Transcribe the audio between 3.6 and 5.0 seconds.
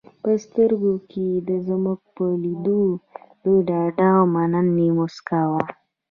ډاډ او مننې